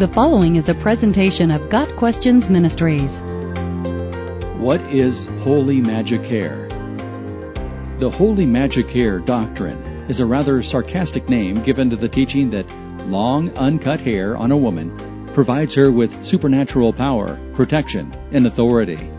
[0.00, 3.20] The following is a presentation of Got Questions Ministries.
[4.56, 6.68] What is Holy Magic Hair?
[7.98, 9.76] The Holy Magic Hair doctrine
[10.08, 12.66] is a rather sarcastic name given to the teaching that
[13.08, 19.10] long, uncut hair on a woman provides her with supernatural power, protection, and authority.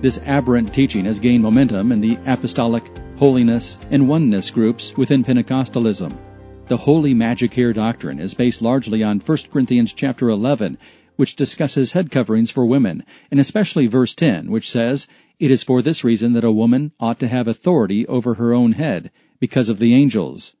[0.00, 2.82] This aberrant teaching has gained momentum in the apostolic,
[3.16, 6.18] holiness, and oneness groups within Pentecostalism.
[6.68, 10.78] The holy magic hair doctrine is based largely on 1 Corinthians chapter 11,
[11.14, 15.06] which discusses head coverings for women, and especially verse 10, which says,
[15.38, 18.72] It is for this reason that a woman ought to have authority over her own
[18.72, 20.56] head, because of the angels.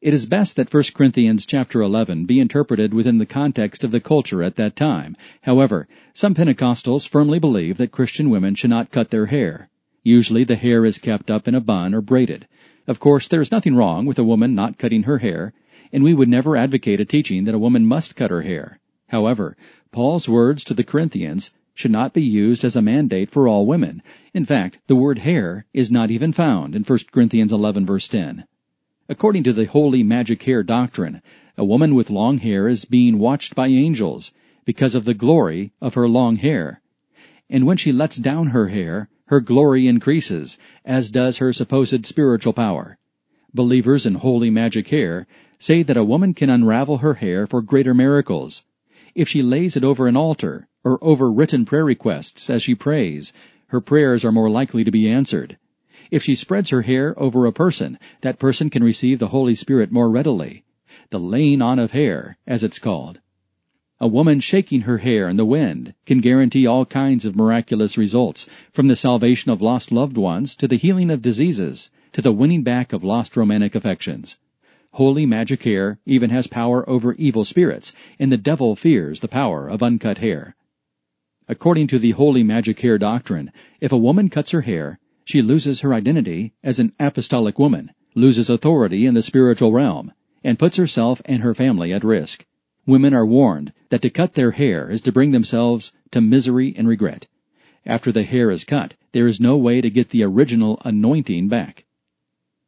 [0.00, 4.00] It is best that 1 Corinthians chapter 11 be interpreted within the context of the
[4.00, 5.14] culture at that time.
[5.42, 9.68] However, some Pentecostals firmly believe that Christian women should not cut their hair.
[10.02, 12.46] Usually the hair is kept up in a bun or braided.
[12.86, 15.54] Of course, there is nothing wrong with a woman not cutting her hair,
[15.92, 18.78] and we would never advocate a teaching that a woman must cut her hair.
[19.08, 19.56] However,
[19.90, 24.02] Paul's words to the Corinthians should not be used as a mandate for all women.
[24.32, 28.44] In fact, the word hair is not even found in 1 Corinthians 11 verse 10.
[29.08, 31.22] According to the holy magic hair doctrine,
[31.56, 34.32] a woman with long hair is being watched by angels
[34.64, 36.80] because of the glory of her long hair.
[37.48, 42.52] And when she lets down her hair, her glory increases, as does her supposed spiritual
[42.52, 42.98] power.
[43.54, 45.26] Believers in holy magic hair
[45.58, 48.64] say that a woman can unravel her hair for greater miracles.
[49.14, 53.32] If she lays it over an altar, or over written prayer requests as she prays,
[53.68, 55.56] her prayers are more likely to be answered.
[56.10, 59.90] If she spreads her hair over a person, that person can receive the Holy Spirit
[59.90, 60.64] more readily.
[61.10, 63.20] The laying on of hair, as it's called.
[64.04, 68.46] A woman shaking her hair in the wind can guarantee all kinds of miraculous results,
[68.70, 72.62] from the salvation of lost loved ones to the healing of diseases to the winning
[72.62, 74.38] back of lost romantic affections.
[74.90, 79.70] Holy magic hair even has power over evil spirits, and the devil fears the power
[79.70, 80.54] of uncut hair.
[81.48, 85.80] According to the holy magic hair doctrine, if a woman cuts her hair, she loses
[85.80, 90.12] her identity as an apostolic woman, loses authority in the spiritual realm,
[90.44, 92.44] and puts herself and her family at risk.
[92.86, 96.86] Women are warned that to cut their hair is to bring themselves to misery and
[96.86, 97.26] regret.
[97.86, 101.84] After the hair is cut, there is no way to get the original anointing back.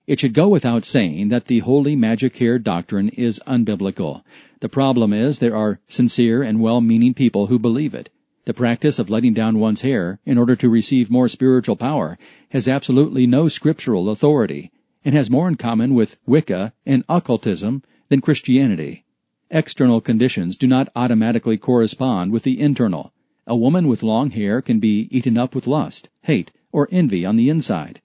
[0.07, 4.23] It should go without saying that the holy magic hair doctrine is unbiblical.
[4.61, 8.11] The problem is there are sincere and well-meaning people who believe it.
[8.45, 12.17] The practice of letting down one's hair in order to receive more spiritual power
[12.51, 14.71] has absolutely no scriptural authority
[15.05, 19.05] and has more in common with Wicca and occultism than Christianity.
[19.51, 23.13] External conditions do not automatically correspond with the internal.
[23.47, 27.37] A woman with long hair can be eaten up with lust, hate, or envy on
[27.37, 28.01] the inside.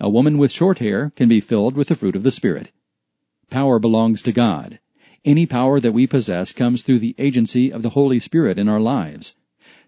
[0.00, 2.70] A woman with short hair can be filled with the fruit of the Spirit.
[3.50, 4.80] Power belongs to God.
[5.24, 8.80] Any power that we possess comes through the agency of the Holy Spirit in our
[8.80, 9.36] lives.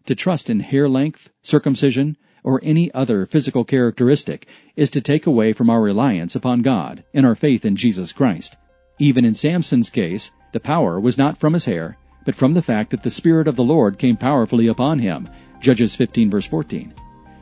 [0.06, 4.46] To trust in hair length, circumcision, or any other physical characteristic
[4.76, 8.56] is to take away from our reliance upon God and our faith in Jesus Christ.
[8.98, 12.90] Even in Samson's case, the power was not from his hair, but from the fact
[12.90, 15.28] that the Spirit of the Lord came powerfully upon him.
[15.60, 16.92] Judges 15 verse 14.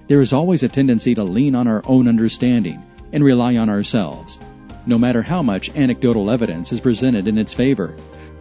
[0.06, 2.82] There is always a tendency to lean on our own understanding
[3.12, 4.38] and rely on ourselves.
[4.86, 7.94] No matter how much anecdotal evidence is presented in its favor,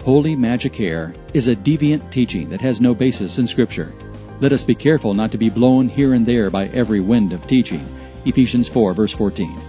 [0.04, 3.92] holy magic hair is a deviant teaching that has no basis in Scripture.
[4.40, 7.46] Let us be careful not to be blown here and there by every wind of
[7.48, 7.84] teaching.
[8.26, 9.69] Ephesians 4 verse 14.